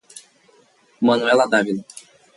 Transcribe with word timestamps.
Manuela 1.09 1.45
D'Ávila 1.45 1.85